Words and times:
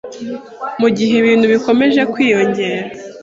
Mu 0.81 0.87
gihe 0.97 1.13
ibintu 1.17 1.45
bikomeje 1.53 2.01
kwiyongera 2.11 2.85